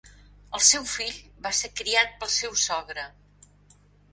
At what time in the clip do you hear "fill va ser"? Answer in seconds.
0.93-1.71